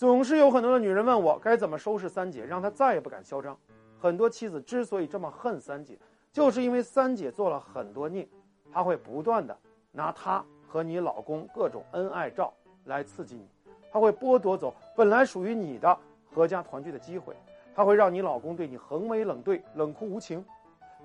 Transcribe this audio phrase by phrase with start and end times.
[0.00, 3.54] 总是有很多的女人问我该怎么收拾三姐，让她再也不敢嚣张。
[3.98, 5.98] 很多妻子之所以这么恨三姐，
[6.32, 8.26] 就是因为三姐做了很多孽，
[8.72, 9.54] 她会不断的
[9.92, 12.50] 拿她和你老公各种恩爱照
[12.84, 13.46] 来刺激你，
[13.92, 15.94] 她会剥夺走本来属于你的
[16.34, 17.36] 阖家团聚的机会，
[17.74, 20.42] 她会让你老公对你横眉冷对、冷酷无情。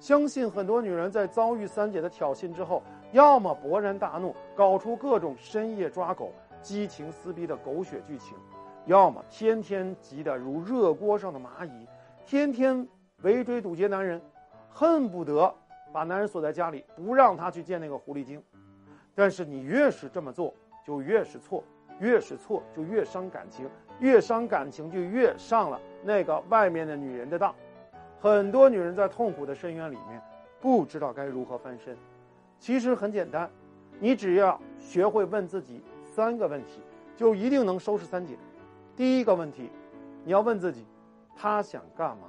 [0.00, 2.82] 相信很多女人在遭遇三姐的挑衅之后，
[3.12, 6.32] 要么勃然大怒，搞出各种深夜抓狗、
[6.62, 8.34] 激情撕逼的狗血剧情，
[8.88, 11.86] 要么天天急得如热锅上的蚂蚁，
[12.24, 12.88] 天天
[13.20, 14.18] 围追堵截男人，
[14.70, 15.54] 恨不得
[15.92, 18.42] 把男人锁在家里，不让他去见那个狐狸精。
[19.14, 21.62] 但是你越是这么做，就越是错，
[22.00, 23.68] 越是错就越伤感情，
[24.00, 27.54] 越伤感情就越上了那个外面的女人的当。
[28.18, 30.18] 很多女人在痛苦的深渊里面，
[30.62, 31.94] 不知道该如何翻身。
[32.58, 33.50] 其实很简单，
[34.00, 36.80] 你只要学会问自己三个问题，
[37.18, 38.34] 就一定能收拾三姐。
[38.98, 39.70] 第一个问题，
[40.24, 40.84] 你要问自己，
[41.36, 42.26] 他想干嘛？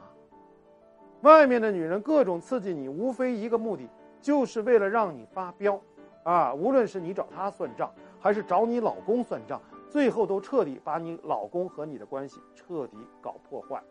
[1.22, 3.90] 外面的女人各种刺激你，无非一个目的，
[4.22, 5.82] 就是为了让你发飙。
[6.22, 13.82] 啊，无论是你找他算账，还是找你老公算账，最后都彻底把你老公和你的关系彻底搞破坏。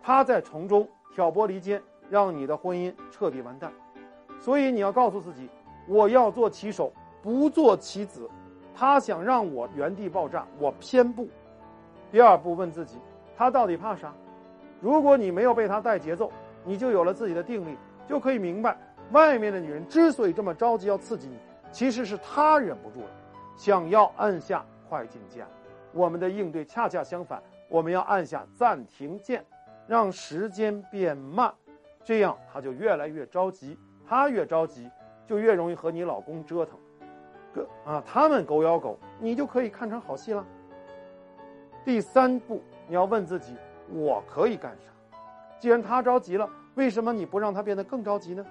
[0.00, 0.88] 他在从中。
[1.12, 3.72] 挑拨离间，让你的婚姻彻底完蛋。
[4.38, 5.48] 所以你要告诉自己，
[5.88, 6.92] 我要做棋手，
[7.22, 8.28] 不做棋子。
[8.74, 11.26] 他想让我原地爆炸，我偏不。
[12.10, 12.98] 第二步，问自己，
[13.36, 14.12] 他到底怕啥？
[14.80, 16.30] 如果你没有被他带节奏，
[16.64, 17.76] 你就有了自己的定力，
[18.06, 18.76] 就可以明白，
[19.12, 21.38] 外面的女人之所以这么着急要刺激你，
[21.70, 23.10] 其实是她忍不住了，
[23.56, 25.46] 想要按下快进键。
[25.92, 29.44] 我们的应对恰恰相反，我们要按下暂停键。
[29.88, 31.54] 让时间变慢，
[32.02, 34.90] 这样他就越来越着急，他越着急，
[35.24, 36.76] 就越容易和你老公折腾，
[37.54, 40.44] 个啊，他们狗咬狗，你就可以看成好戏了。
[41.86, 43.54] 第三步，你要问自己，
[43.94, 45.16] 我可以干啥？
[45.60, 48.44] 既然他着急了，为什么你不让他变得更着急呢？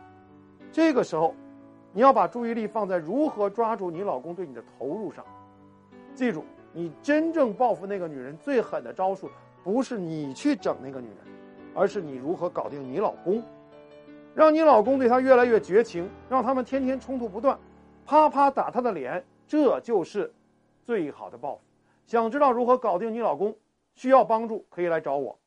[0.72, 1.36] 这个时候，
[1.92, 5.26] 你要把注意力放在如何抓住你老公对你的投入上。
[6.14, 9.30] 记住，你真正报复那个女人最狠的招数。
[9.66, 11.18] 不是你去整那个女人，
[11.74, 13.44] 而是你如何搞定你老公，
[14.34, 17.60] 让你老公对她越来越绝情，让他们天天冲突不断，
[18.06, 20.34] 啪啪打她的脸，这就是
[20.86, 21.62] 最好的报复。
[22.06, 23.58] 想知道如何搞定你老公，
[23.96, 25.40] 需要帮助可以来找我。